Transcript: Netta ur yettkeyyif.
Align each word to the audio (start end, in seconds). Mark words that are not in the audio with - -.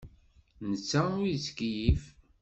Netta 0.69 1.01
ur 1.21 1.25
yettkeyyif. 1.29 2.03